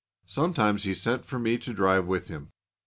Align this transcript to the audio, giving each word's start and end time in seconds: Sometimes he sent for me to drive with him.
Sometimes 0.25 0.81
he 0.85 0.95
sent 0.95 1.27
for 1.27 1.37
me 1.37 1.59
to 1.59 1.75
drive 1.75 2.07
with 2.07 2.27
him. 2.27 2.49